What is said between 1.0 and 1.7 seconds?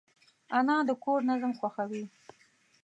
کور نظم